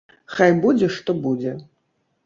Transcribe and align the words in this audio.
Хай 0.37 0.55
будзе 0.63 0.89
што 0.97 1.17
будзе! 1.27 1.57